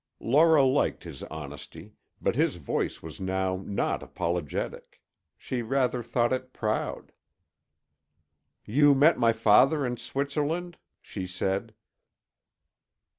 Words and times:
Laura 0.19 0.63
liked 0.63 1.03
his 1.03 1.21
honesty, 1.25 1.93
but 2.19 2.35
his 2.35 2.55
voice 2.55 3.03
was 3.03 3.21
now 3.21 3.57
not 3.67 4.01
apologetic. 4.01 4.99
She 5.37 5.61
rather 5.61 6.01
thought 6.01 6.33
it 6.33 6.53
proud. 6.53 7.11
"You 8.65 8.95
met 8.95 9.19
my 9.19 9.31
father 9.31 9.85
in 9.85 9.97
Switzerland?" 9.97 10.77
she 11.03 11.27
said. 11.27 11.75